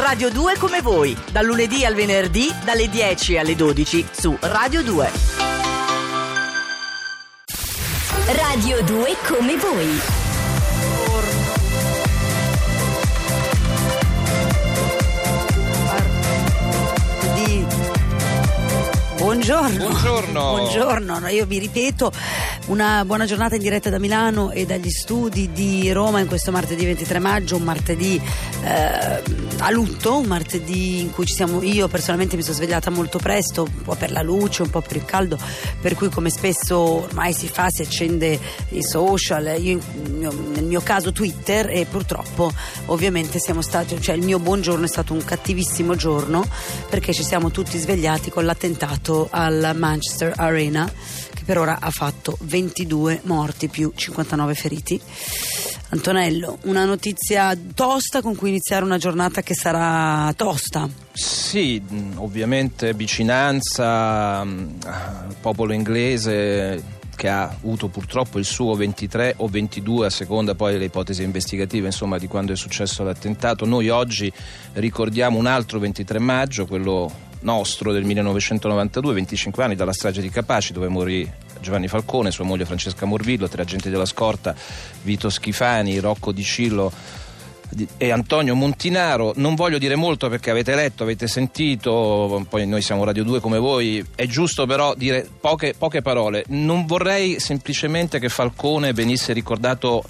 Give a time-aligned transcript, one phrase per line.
[0.00, 5.10] Radio 2 come voi, dal lunedì al venerdì, dalle 10 alle 12 su Radio 2.
[8.28, 10.00] Radio 2 come voi.
[17.34, 17.66] di
[19.18, 19.86] Buongiorno.
[19.86, 20.40] Buongiorno.
[20.40, 21.18] Buongiorno.
[21.18, 22.10] No, io vi ripeto,
[22.68, 26.86] una buona giornata in diretta da Milano e dagli studi di Roma in questo martedì
[26.86, 28.18] 23 maggio, un martedì
[28.64, 29.22] eh,
[29.62, 33.62] a lutto, un martedì in cui ci siamo, io personalmente mi sono svegliata molto presto,
[33.62, 35.38] un po' per la luce, un po' per il caldo,
[35.80, 38.38] per cui come spesso ormai si fa, si accende
[38.70, 39.78] i social, io
[40.18, 42.50] nel mio caso Twitter e purtroppo
[42.86, 46.46] ovviamente siamo stati, cioè il mio buongiorno è stato un cattivissimo giorno
[46.88, 50.90] perché ci siamo tutti svegliati con l'attentato al Manchester Arena
[51.34, 55.00] che per ora ha fatto 22 morti più 59 feriti.
[55.92, 60.88] Antonello, una notizia tosta con cui iniziare una giornata che sarà tosta.
[61.12, 61.82] Sì,
[62.14, 70.10] ovviamente vicinanza al popolo inglese che ha avuto purtroppo il suo 23 o 22 a
[70.10, 73.66] seconda poi delle ipotesi investigative insomma di quando è successo l'attentato.
[73.66, 74.32] Noi oggi
[74.74, 80.72] ricordiamo un altro 23 maggio, quello nostro del 1992, 25 anni dalla strage di Capaci
[80.72, 81.30] dove morì
[81.60, 84.54] Giovanni Falcone, sua moglie Francesca Morvillo, tre agenti della scorta,
[85.02, 86.92] Vito Schifani, Rocco Di Cillo
[87.96, 89.32] e Antonio Montinaro.
[89.36, 93.58] Non voglio dire molto perché avete letto, avete sentito, poi noi siamo Radio 2 come
[93.58, 96.44] voi, è giusto però dire poche, poche parole.
[96.48, 100.02] Non vorrei semplicemente che Falcone venisse ricordato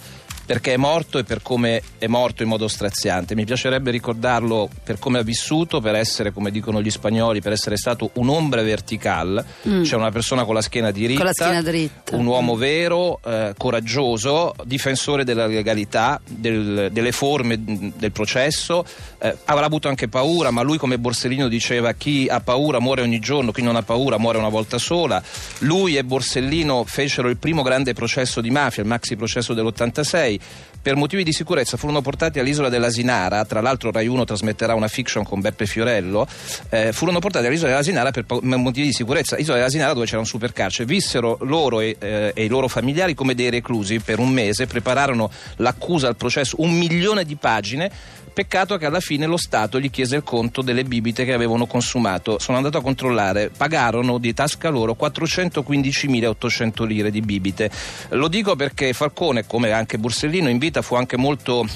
[0.50, 3.36] perché è morto e per come è morto in modo straziante.
[3.36, 7.76] Mi piacerebbe ricordarlo per come ha vissuto, per essere, come dicono gli spagnoli, per essere
[7.76, 9.84] stato un'ombra verticale, Mm.
[9.84, 12.16] cioè una persona con la schiena diritta, la schiena dritta.
[12.16, 17.56] un uomo vero, eh, coraggioso, difensore della legalità, del- delle forme
[17.96, 18.84] del processo.
[19.20, 23.20] Eh, avrà avuto anche paura, ma lui come Borsellino diceva chi ha paura muore ogni
[23.20, 25.22] giorno, chi non ha paura muore una volta sola.
[25.58, 30.38] Lui e Borsellino fecero il primo grande processo di mafia, il maxi processo dell'86.
[30.82, 35.24] Per motivi di sicurezza furono portati all'isola dell'Asinara, tra l'altro Rai 1 trasmetterà una fiction
[35.24, 36.26] con Beppe Fiorello,
[36.70, 40.26] eh, furono portati all'isola dell'Asinara per po- motivi di sicurezza, isola dell'Asinara dove c'era un
[40.26, 44.66] supercarcere, vissero loro e, eh, e i loro familiari come dei reclusi per un mese,
[44.66, 47.90] prepararono l'accusa al processo, un milione di pagine,
[48.32, 52.38] Peccato che alla fine lo Stato gli chiese il conto delle bibite che avevano consumato.
[52.38, 57.70] Sono andato a controllare, pagarono di tasca loro 415.800 lire di bibite.
[58.10, 61.66] Lo dico perché Falcone, come anche Borsellino, in vita fu anche molto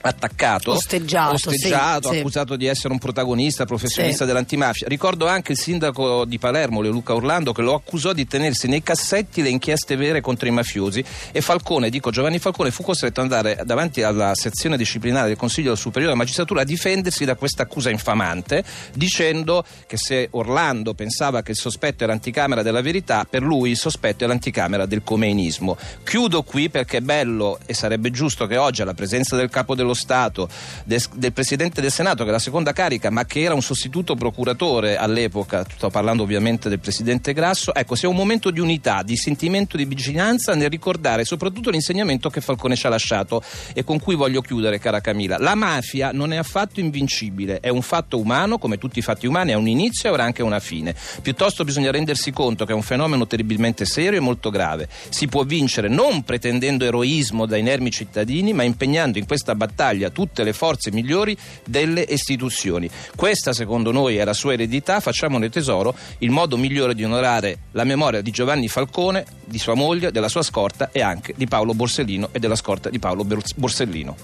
[0.00, 2.20] attaccato, Osteggiato, osteggiato, sì, sì.
[2.20, 4.26] accusato di essere un protagonista, professionista Sì.
[4.26, 4.86] dell'antimafia.
[4.88, 9.42] Ricordo anche il sindaco di Palermo, Luca Orlando, che lo accusò di tenersi nei cassetti
[9.42, 13.60] le inchieste vere contro i mafiosi e Falcone, dico Giovanni Falcone, fu costretto ad andare
[13.64, 18.62] davanti alla sezione disciplinare del Consiglio Superiore della Magistratura a difendersi da questa accusa infamante,
[18.94, 23.76] dicendo che se Orlando pensava che il sospetto era anticamera della verità, per lui il
[23.76, 25.76] sospetto è l'anticamera del comeinismo.
[26.04, 29.87] Chiudo qui perché è bello e sarebbe giusto che oggi alla presenza del capo dello
[29.94, 30.48] Stato,
[30.84, 34.14] des- del Presidente del Senato, che è la seconda carica, ma che era un sostituto
[34.14, 39.16] procuratore all'epoca, sto parlando ovviamente del Presidente Grasso, ecco, sia un momento di unità, di
[39.16, 44.14] sentimento di vicinanza nel ricordare soprattutto l'insegnamento che Falcone ci ha lasciato e con cui
[44.14, 45.38] voglio chiudere, cara Camilla.
[45.38, 49.52] La mafia non è affatto invincibile, è un fatto umano, come tutti i fatti umani,
[49.52, 50.94] ha un inizio e avrà anche una fine.
[51.22, 54.88] Piuttosto bisogna rendersi conto che è un fenomeno terribilmente serio e molto grave.
[55.08, 59.77] Si può vincere non pretendendo eroismo dai inermi cittadini, ma impegnando in questa battaglia
[60.12, 62.90] tutte le forze migliori delle istituzioni.
[63.14, 65.94] Questa, secondo noi, è la sua eredità, facciamone tesoro.
[66.18, 70.42] Il modo migliore di onorare la memoria di Giovanni Falcone, di sua moglie, della sua
[70.42, 74.16] scorta e anche di Paolo Borsellino e della scorta di Paolo Bors- Borsellino.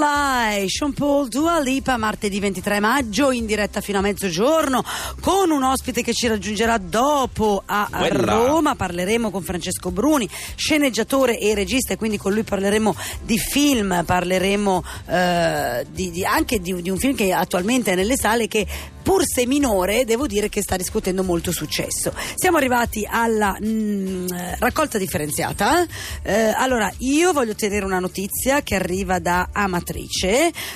[0.00, 4.82] Lie, Sean Paul Dua Lipa martedì 23 maggio in diretta fino a mezzogiorno
[5.20, 8.46] con un ospite che ci raggiungerà dopo a Quella.
[8.46, 8.74] Roma.
[8.74, 14.84] Parleremo con Francesco Bruni, sceneggiatore e regista, e quindi con lui parleremo di film, parleremo
[15.06, 18.66] eh, di- di- anche di, di un film che attualmente è nelle sale che
[19.02, 22.12] pur se minore devo dire che sta riscuotendo molto successo.
[22.34, 25.86] Siamo arrivati alla mm, eh, raccolta differenziata.
[26.22, 29.88] Eh, allora, io voglio tenere una notizia che arriva da Amatrice,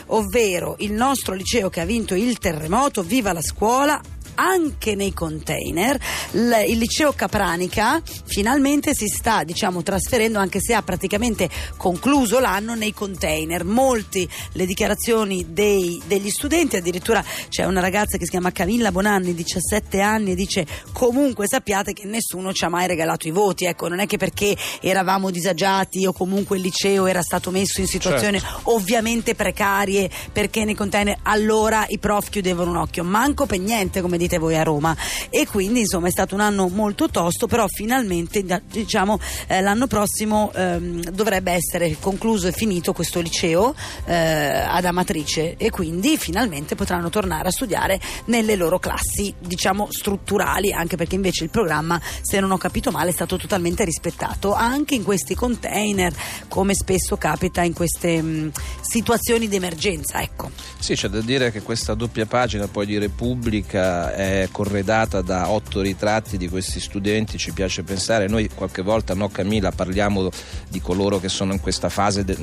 [0.06, 4.00] ovvero il nostro liceo che ha vinto il terremoto, viva la scuola,
[4.34, 5.98] anche nei container.
[6.32, 12.75] L- il liceo Capranica finalmente si sta diciamo trasferendo anche se ha praticamente concluso l'anno
[12.75, 13.64] nei container.
[13.64, 19.34] Molti le dichiarazioni dei, degli studenti, addirittura c'è una ragazza che si chiama Camilla Bonanni,
[19.34, 23.88] 17 anni, e dice comunque sappiate che nessuno ci ha mai regalato i voti, ecco
[23.88, 28.38] non è che perché eravamo disagiati o comunque il liceo era stato messo in situazioni
[28.38, 28.60] Certo.
[28.70, 34.19] ovviamente precarie perché nei container allora i prof chiudevano un occhio, manco per niente come
[34.25, 34.97] dite voi a Roma.
[35.31, 40.50] E quindi insomma è stato un anno molto tosto però finalmente diciamo eh, l'anno prossimo
[40.55, 43.75] ehm, dovrebbe essere concluso e finito questo liceo
[44.06, 45.56] eh, ad Amatrice.
[45.56, 51.44] E quindi finalmente potranno tornare a studiare nelle loro classi diciamo strutturali anche perché invece
[51.44, 54.55] il programma se non ho capito male è stato totalmente rispettato.
[54.55, 56.12] Anche in questi container
[56.49, 60.50] come spesso capita in queste mh, situazioni di emergenza ecco.
[60.79, 65.81] Sì, c'è da dire che questa doppia pagina poi di Repubblica è corredata da otto
[65.81, 70.28] ritratti di questi studenti, ci piace pensare, noi qualche volta, no Camilla, parliamo
[70.69, 72.37] di coloro che sono in questa fase de-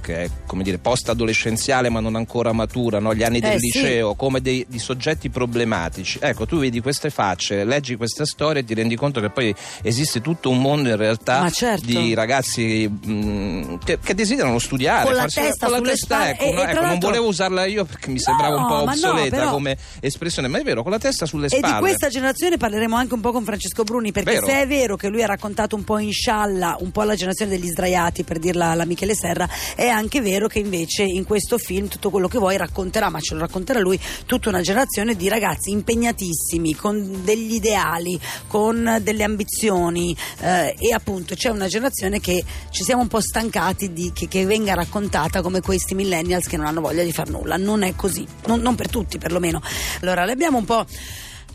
[0.00, 3.14] che è come dire post-adolescenziale ma non ancora matura, no?
[3.14, 3.78] gli anni del Eh, sì.
[3.78, 6.18] liceo, come dei, di soggetti problematici.
[6.20, 10.20] Ecco, tu vedi queste facce, leggi questa storia e ti rendi conto che poi esiste
[10.20, 11.86] tutto un mondo in realtà certo.
[11.86, 16.44] di ragazzi mh, che, che desiderano studiare, Con la farsi- testa con la testa, ecco,
[16.44, 16.60] E- no?
[16.62, 19.36] e Ecco, non volevo usarla io perché mi sembrava un No, po' ma no, obsoleta
[19.36, 21.74] però- come espressione, ma è vero, con la testa sulle E spalle.
[21.74, 24.46] di questa generazione parleremo anche un po' con Francesco Bruni, perché Vero.
[24.46, 27.52] se è vero che lui ha raccontato un po' in scialla, un po' la generazione
[27.52, 31.88] degli sdraiati, per dirla alla Michele Serra, è anche vero che invece in questo film
[31.88, 35.70] tutto quello che vuoi racconterà, ma ce lo racconterà lui, tutta una generazione di ragazzi
[35.70, 38.18] impegnatissimi, con degli ideali,
[38.48, 43.92] con delle ambizioni eh, e appunto c'è una generazione che ci siamo un po' stancati
[43.92, 47.56] di che, che venga raccontata come questi millennials che non hanno voglia di far nulla.
[47.56, 49.60] Non è così, non, non per tutti perlomeno.
[50.00, 50.84] Allora, le abbiamo un po'.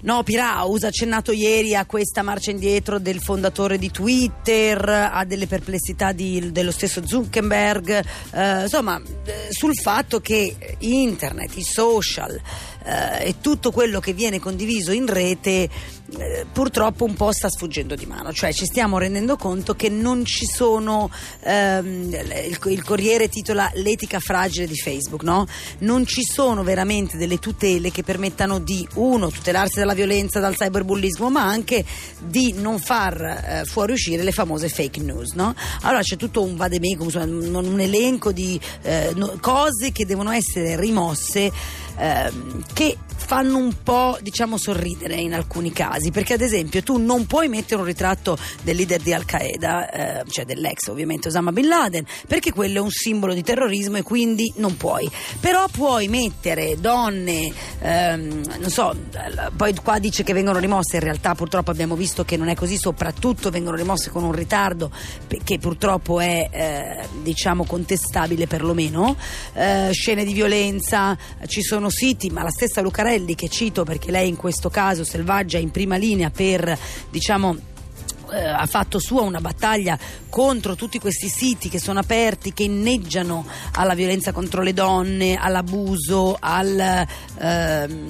[0.01, 5.46] No, Piraus ha accennato ieri a questa marcia indietro del fondatore di Twitter, a delle
[5.46, 8.01] perplessità di- dello stesso Zuckerberg,
[8.31, 12.40] eh, insomma, eh, sul fatto che internet, i social
[12.89, 15.69] eh, e tutto quello che viene condiviso in rete
[16.18, 20.25] eh, purtroppo un po' sta sfuggendo di mano, cioè ci stiamo rendendo conto che non
[20.25, 25.45] ci sono, ehm, il, il Corriere titola l'etica fragile di Facebook, no?
[25.80, 31.30] Non ci sono veramente delle tutele che permettano di, uno, tutelarsi dalla violenza, dal cyberbullismo,
[31.30, 31.86] ma anche
[32.19, 35.53] di non far eh, fuoriuscire le famose fake news, no?
[35.81, 37.07] Allora c'è tutto un vademecum,
[37.53, 41.51] un elenco di eh, no- cose che devono essere rimosse
[42.00, 42.98] ehm, che
[43.30, 47.80] fanno un po' diciamo sorridere in alcuni casi perché ad esempio tu non puoi mettere
[47.80, 52.52] un ritratto del leader di Al Qaeda eh, cioè dell'ex ovviamente Osama Bin Laden perché
[52.52, 55.08] quello è un simbolo di terrorismo e quindi non puoi.
[55.40, 58.96] Però puoi mettere donne ehm, non so
[59.56, 62.78] poi qua dice che vengono rimosse in realtà purtroppo abbiamo visto che non è così
[62.80, 64.90] soprattutto vengono rimosse con un ritardo
[65.44, 69.16] che purtroppo è eh, diciamo contestabile perlomeno.
[69.54, 71.16] Eh, scene di violenza
[71.46, 75.57] ci sono siti ma la stessa Lucarelli che cito perché lei in questo caso selvaggia
[75.57, 76.77] in prima linea per
[77.10, 77.57] diciamo
[78.31, 79.98] eh, ha fatto sua una battaglia
[80.30, 86.38] contro tutti questi siti che sono aperti, che inneggiano alla violenza contro le donne, all'abuso,
[86.39, 87.06] al...
[87.39, 88.07] ehm,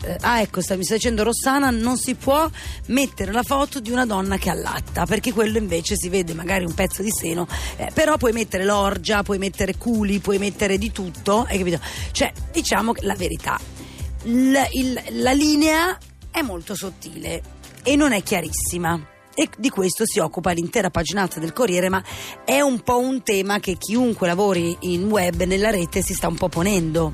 [0.00, 2.48] eh, ah ecco, mi sta dicendo Rossana, non si può
[2.86, 6.72] mettere la foto di una donna che allatta, perché quello invece si vede magari un
[6.72, 11.44] pezzo di seno, eh, però puoi mettere l'orgia, puoi mettere culi, puoi mettere di tutto,
[11.48, 11.80] hai capito?
[12.12, 13.58] Cioè, diciamo la verità,
[14.28, 15.96] l- il- la linea
[16.30, 17.42] è molto sottile
[17.82, 19.00] e non è chiarissima.
[19.34, 22.02] E di questo si occupa l'intera paginata del Corriere, ma
[22.44, 26.34] è un po' un tema che chiunque lavori in web, nella rete, si sta un
[26.34, 27.12] po' ponendo.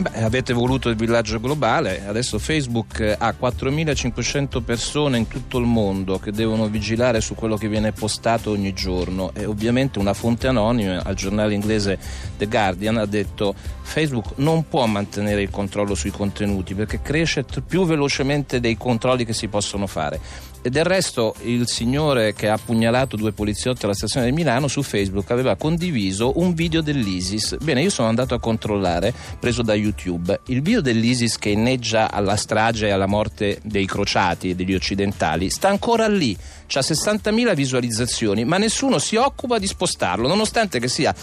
[0.00, 5.64] Beh, avete voluto il villaggio globale, adesso Facebook eh, ha 4.500 persone in tutto il
[5.64, 10.46] mondo che devono vigilare su quello che viene postato ogni giorno e ovviamente una fonte
[10.46, 11.98] anonima al giornale inglese
[12.36, 17.84] The Guardian ha detto Facebook non può mantenere il controllo sui contenuti perché cresce più
[17.84, 20.20] velocemente dei controlli che si possono fare.
[20.68, 24.82] E del resto il signore che ha pugnalato due poliziotti alla stazione di Milano su
[24.82, 27.56] Facebook aveva condiviso un video dell'ISIS.
[27.62, 32.36] Bene, io sono andato a controllare, preso da YouTube, il video dell'ISIS che inneggia alla
[32.36, 38.44] strage e alla morte dei crociati e degli occidentali sta ancora lì, ha 60.000 visualizzazioni,
[38.44, 41.14] ma nessuno si occupa di spostarlo, nonostante che sia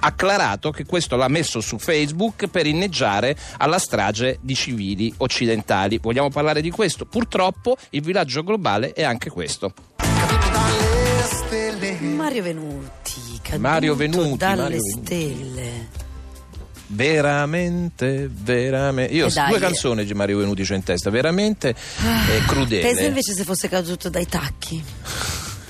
[0.00, 5.98] acclarato che questo l'ha messo su Facebook per inneggiare alla strage di civili occidentali.
[5.98, 7.04] Vogliamo parlare di questo?
[7.06, 9.72] Purtroppo il villaggio globale è anche questo.
[12.00, 15.02] Mario Venuti, Mario Venuti, dalle Mario Venuti.
[15.04, 15.88] stelle.
[16.86, 19.12] veramente, veramente.
[19.14, 19.48] Io E dai.
[19.50, 22.82] due canzoni ci mi arrivo venuti in testa, veramente eh, crudele.
[22.82, 24.82] Pensa invece se fosse caduto dai tacchi.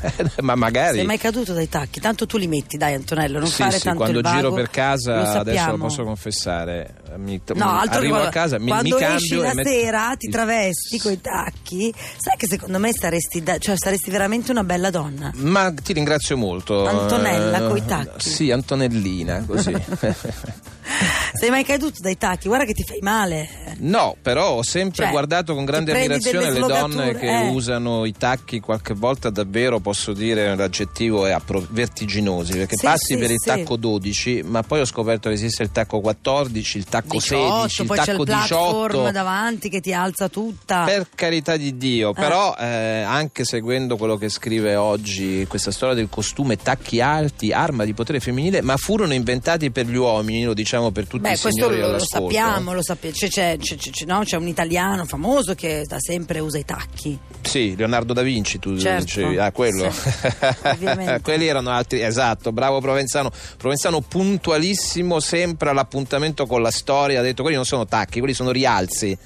[0.41, 0.97] Ma magari.
[0.99, 2.01] Sei mai caduto dai tacchi?
[2.01, 4.69] Tanto tu li metti, dai Antonello, non sì, fare sì, tanto quando giro per Lo
[4.71, 8.99] casa, adesso lo posso confessare, mi, No, altro arrivo che a casa, mi, mi cambio
[8.99, 11.93] esci la metto- sera ti travesti coi tacchi.
[12.17, 15.31] Sai che secondo me saresti, da- cioè, saresti veramente una bella donna.
[15.37, 16.87] Ma ti ringrazio molto.
[16.87, 18.29] Antonella eh, coi tacchi.
[18.29, 19.73] Sì, Antonellina, così.
[21.33, 22.49] Sei mai caduto dai tacchi?
[22.49, 23.49] Guarda che ti fai male.
[23.79, 27.49] No, però ho sempre Cioè, guardato con grande ammirazione le donne che eh.
[27.49, 33.15] usano i tacchi qualche volta davvero, posso dire l'aggettivo è appro- vertiginosi, perché Sì, passi
[33.15, 33.49] sì, per il sì.
[33.49, 37.81] tacco 12, ma poi ho scoperto che esiste il tacco 14, il tacco 18, 16,
[37.81, 39.11] il poi c'è tacco il platform 18.
[39.13, 40.85] davanti che ti alza tutta.
[40.85, 46.09] Per carità di Dio, però eh, anche seguendo quello che scrive oggi questa storia del
[46.11, 50.80] costume tacchi alti, arma di potere femminile, ma furono inventati per gli uomini, lo diciamo
[50.91, 53.15] per tutti Beh, i questo signori lo, lo sappiamo, lo sappiamo.
[53.15, 54.21] C'è, c'è- c'è- no?
[54.25, 57.19] C'è un italiano famoso che da sempre usa i tacchi.
[57.43, 59.05] Sì, Leonardo da Vinci, tu Certo.
[59.05, 59.39] dicevi.
[59.39, 59.91] Ah, quello.
[59.91, 60.09] Sì.
[61.23, 63.31] Quelli erano altri, esatto, bravo Provenzano.
[63.57, 67.21] Provenzano puntualissimo sempre all'appuntamento con la storia.
[67.21, 69.17] Ha detto quelli non sono tacchi, quelli sono rialzi.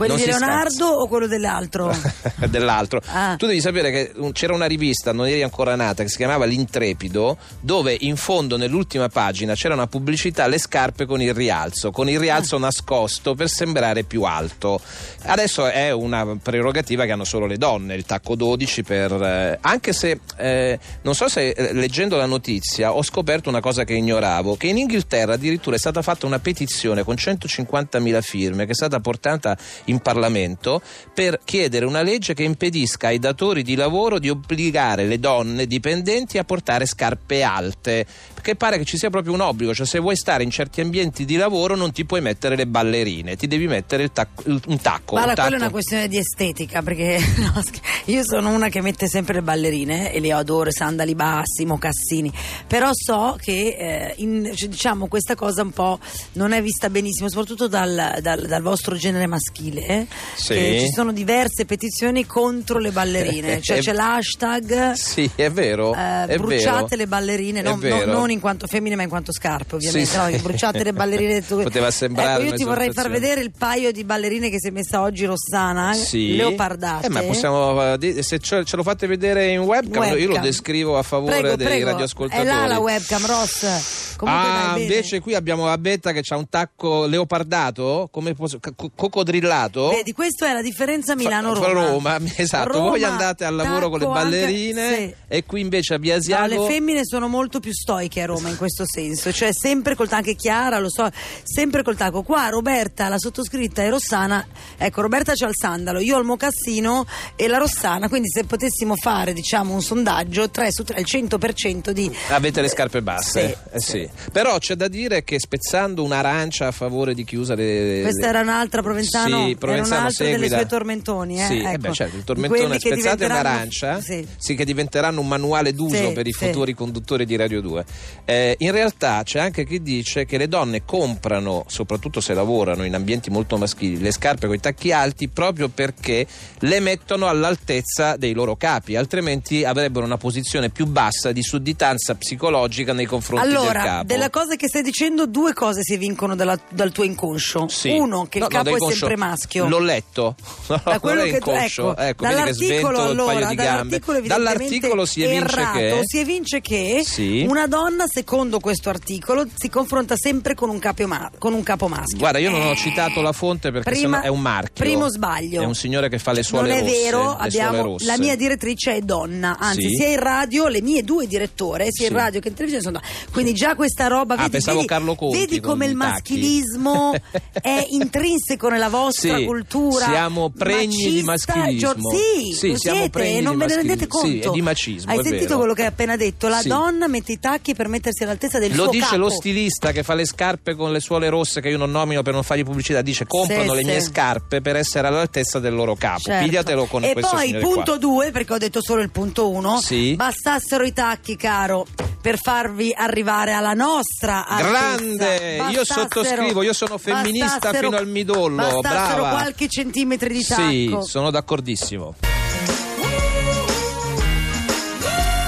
[0.00, 0.92] Quello Non di Leonardo scherza.
[0.96, 1.94] o quello dell'altro?
[2.48, 3.02] dell'altro.
[3.06, 3.34] Ah.
[3.36, 7.36] Tu devi sapere che c'era una rivista, non eri ancora nata, che si chiamava L'Intrepido,
[7.60, 12.18] dove in fondo nell'ultima pagina c'era una pubblicità le scarpe con il rialzo, con il
[12.18, 12.60] rialzo Ah.
[12.60, 14.80] nascosto per sembrare più alto.
[15.24, 19.12] Adesso è una prerogativa che hanno solo le donne, il tacco 12 per...
[19.12, 23.84] eh, anche se, eh, non so se eh, leggendo la notizia ho scoperto una cosa
[23.84, 28.72] che ignoravo, che in Inghilterra addirittura è stata fatta una petizione con 150.000 firme che
[28.72, 29.56] è stata portata
[29.90, 30.80] in Parlamento
[31.12, 36.38] per chiedere una legge che impedisca ai datori di lavoro di obbligare le donne dipendenti
[36.38, 38.06] a portare scarpe alte.
[38.34, 41.24] Perché pare che ci sia proprio un obbligo, cioè se vuoi stare in certi ambienti
[41.26, 44.80] di lavoro non ti puoi mettere le ballerine, ti devi mettere il tacco- il- un
[44.80, 45.16] tacco.
[45.16, 47.60] Guarda, un quella è una questione di estetica, perché no,
[48.06, 52.32] io sono una che mette sempre le ballerine e le adoro, sandali bassi, mocassini,
[52.66, 55.98] però so che eh, in- cioè, diciamo questa cosa un po'
[56.32, 60.54] non è vista benissimo, soprattutto dal, dal- dal vostro genere maschile, eh, Sì.
[60.54, 65.94] che ci sono diverse petizioni contro le ballerine, cioè c'è l'hashtag Sì, è vero.
[65.94, 66.96] eh, è bruciate vero.
[66.96, 68.10] le ballerine, È non, vero.
[68.10, 71.42] non- in quanto femmine ma in quanto scarpe ovviamente, Sì, no, bruciate le ballerine.
[71.46, 74.70] Poteva sembrare Ecco, io ti vorrei far vedere il paio di ballerine che si è
[74.70, 76.36] messa oggi Rossana, Sì.
[76.36, 77.06] leopardate.
[77.06, 80.42] Eh, ma possiamo, eh, se ce, ce lo fate vedere in webcam, io lo Webcam.
[80.42, 81.90] descrivo a favore Prego, dei prego.
[81.90, 82.48] radioascoltatori.
[82.48, 84.16] È là la webcam, Ross.
[84.16, 88.90] Comunque ah, invece qui abbiamo la Betta che ha un tacco leopardato, come posso, co-
[88.94, 89.59] coccodrillato.
[89.68, 91.72] Vedi, questa è la differenza Milano-Roma.
[91.72, 92.72] Roma, esatto.
[92.72, 95.14] Roma, Voi andate al lavoro con le tacco anche- ballerine sì.
[95.28, 98.56] e qui invece a No, Biasiago le femmine sono molto più stoiche a Roma in
[98.56, 101.08] questo senso, cioè sempre col tacco, anche Chiara lo so,
[101.42, 102.22] sempre col tacco.
[102.22, 107.06] Qua Roberta, la sottoscritta e Rossana, ecco Roberta c'ha il sandalo, io ho il mocassino
[107.36, 111.90] e la Rossana, quindi se potessimo fare diciamo un sondaggio, 3 su 3, il 100%
[111.90, 112.14] di...
[112.28, 113.58] Avete le scarpe basse?
[113.70, 114.08] Sì, Eh sì.
[114.32, 118.00] Però c'è da dire che spezzando un'arancia a favore di chi usa le.
[118.02, 121.40] Questa era un'altra Provenzano, Sì, Provenzano era un'altra delle sue tormentoni.
[121.40, 121.44] Eh?
[121.46, 121.78] Sì, eh ecco.
[121.78, 124.26] beh, certo, il tormentone spezzate diventeranno- un'arancia, Sì.
[124.36, 126.46] sì, che diventeranno un manuale d'uso Sì, per i sì.
[126.46, 127.84] futuri conduttori di Radio 2.
[128.24, 132.94] Eh, in realtà c'è anche chi dice che le donne comprano, soprattutto se lavorano in
[132.94, 136.26] ambienti molto maschili, le scarpe con i tacchi alti proprio perché
[136.60, 142.92] le mettono all'altezza dei loro capi, altrimenti avrebbero una posizione più bassa di sudditanza psicologica
[142.92, 144.04] nei confronti del Allora, capo.
[144.06, 147.68] della cosa che stai dicendo, due cose si vincono dalla- dal tuo inconscio.
[147.68, 147.90] Sì.
[147.90, 149.39] Uno, che No, il no, capo da è sempre maschio.
[149.68, 150.34] L'ho letto.
[150.66, 156.18] Da quello che tu, ecco, svento dall'articolo allora, dall'articolo Dall'articolo si evince errato, che si
[156.18, 157.44] evince che Sì.
[157.48, 161.88] una donna, secondo questo articolo, si confronta sempre con un capo, ma- con un capo
[161.88, 162.18] maschio.
[162.18, 164.84] Guarda, io non ho Eh, citato la fonte perché prima- è un marchio.
[164.84, 165.62] Primo sbaglio.
[165.62, 167.02] È un signore che fa le suole non è rosse.
[167.02, 168.04] vero, abbiamo, rosse.
[168.06, 169.94] la mia direttrice è donna, anzi Sì.
[169.96, 172.18] sia in radio, le mie due direttore, sia in Sì.
[172.18, 173.30] radio che in televisione sono donne.
[173.32, 176.10] Quindi già questa roba, Ah, vedi, vedi, Conti vedi come il tacchi.
[176.12, 177.14] maschilismo
[177.60, 180.04] è intrinseco nella vostra Sì, cultura.
[180.06, 181.92] siamo pregni di maschilismo.
[182.10, 184.26] Sì, Sì, lo siamo siete, pregni di non ve ne rendete conto.
[184.26, 185.58] Sì, è di macismo, Hai sentito vero.
[185.58, 186.48] quello che hai appena detto?
[186.48, 186.68] La Sì.
[186.68, 189.16] donna mette i tacchi per mettersi all'altezza del Lo suo dice capo.
[189.16, 192.32] lo stilista che fa le scarpe con le suole rosse che io non nomino per
[192.34, 193.02] non fargli pubblicità.
[193.02, 196.20] Dice comprano Sì, le mie scarpe per essere all'altezza del loro capo.
[196.20, 196.44] Certo.
[196.44, 197.96] Pigliatelo con e questo poi signore punto qua.
[197.98, 200.14] 2 perché ho detto solo il punto 1 Sì.
[200.14, 201.86] bastassero i tacchi caro
[202.20, 204.44] per farvi arrivare alla nostra.
[204.56, 209.30] Grande, io sottoscrivo, io sono femminista fino al midollo, brava.
[209.30, 212.14] qualche centimetro di tacco Sì, sono d'accordissimo.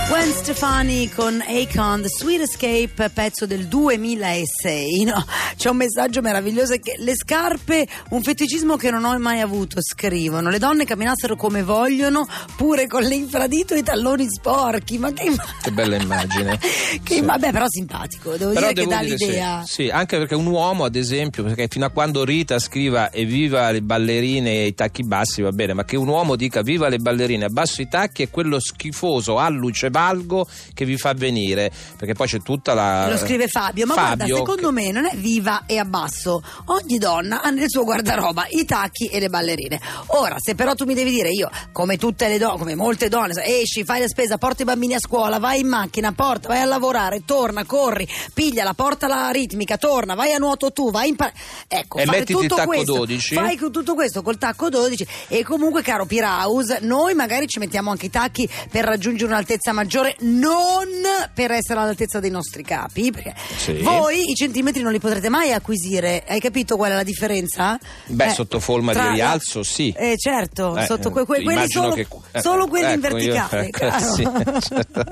[0.08, 5.04] Gwen Stefani con Akon, The Sweet Escape, pezzo del 2006.
[5.04, 5.24] No,
[5.56, 10.50] c'è un messaggio meraviglioso che le scarpe, un feticismo che non ho mai avuto, scrivono.
[10.50, 14.98] Le donne camminassero come vogliono, pure con l'infradito e i talloni sporchi.
[14.98, 15.32] Ma che,
[15.62, 16.58] Che bella immagine.
[17.02, 17.20] che Sì.
[17.22, 19.24] vabbè, però simpatico, devo Però dire che devo dà dire sì.
[19.26, 19.62] l'idea.
[19.64, 23.80] Sì, anche perché un uomo, ad esempio, perché fino a quando Rita scriva evviva le
[23.80, 27.46] ballerine e i tacchi bassi va bene, ma che un uomo dica viva le ballerine,
[27.46, 32.40] abbasso i tacchi è quello schifoso alluce valgo che vi fa venire, perché poi c'è
[32.40, 35.78] tutta la Lo scrive Fabio, ma guarda, Fabio, secondo che- me non è viva e
[35.78, 36.42] abbasso.
[36.66, 39.80] Ogni donna ha nel suo guardaroba i tacchi e le ballerine.
[40.06, 43.34] Ora, se però tu mi devi dire io, come tutte le donne, come molte donne,
[43.44, 46.64] esci, fai la spesa, porti i bambini a scuola, vai in macchina, porta, vai a
[46.64, 51.30] lavorare, torna, corri, pigliala, porta la ritmica, torna, vai a nuoto tu, vai in pa-
[51.68, 53.34] Ecco, E mettiti il tutto tacco questo, 12?
[53.34, 58.06] Fai tutto questo col tacco 12 e comunque caro Piraus, noi magari ci mettiamo anche
[58.06, 59.81] i tacchi per raggiungere un'altezza maggiore,
[60.20, 60.86] non
[61.34, 63.74] per essere all'altezza dei nostri capi, perché Sì.
[63.80, 66.24] voi i centimetri non li potrete mai acquisire.
[66.26, 67.78] Hai capito qual è la differenza?
[68.06, 69.92] Beh, Eh, sotto forma tra- di rialzo, sì.
[69.96, 73.32] Eh, certo, Eh, sotto que- que- quelli solo, che- eh, solo quelli in ecco, io-
[73.32, 73.70] verticale.
[73.70, 74.12] caro.
[74.14, 74.28] sì,
[74.60, 75.04] certo.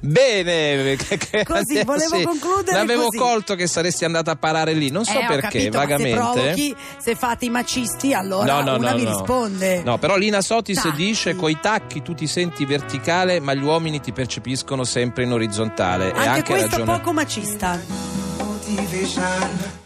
[0.00, 0.96] Bene,
[1.44, 2.22] Così, volevo sì.
[2.24, 3.18] concludere L'avevo così.
[3.18, 6.16] colto che saresti andata a parare lì, non so Eh, perché, capito, ma Se vagamente.
[6.18, 9.10] provochi, se fate i macisti, allora No, no, una no, vi no.
[9.10, 9.82] risponde.
[9.82, 10.96] No, però Lina Sotis Tacchi.
[10.96, 16.08] dice: Coi tacchi tu ti senti verticale, ma gli uomini ti percepiscono sempre in orizzontale.
[16.12, 16.98] e Anche anche questo ragione.
[16.98, 17.80] poco macista.
[18.38, 19.84] motivation.